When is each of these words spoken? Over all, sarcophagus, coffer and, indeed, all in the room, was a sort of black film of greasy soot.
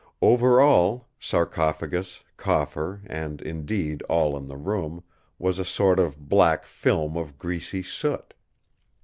Over 0.23 0.59
all, 0.59 1.09
sarcophagus, 1.19 2.23
coffer 2.35 3.03
and, 3.05 3.39
indeed, 3.39 4.01
all 4.09 4.35
in 4.35 4.47
the 4.47 4.57
room, 4.57 5.03
was 5.37 5.59
a 5.59 5.63
sort 5.63 5.99
of 5.99 6.27
black 6.27 6.65
film 6.65 7.15
of 7.15 7.37
greasy 7.37 7.83
soot. 7.83 8.33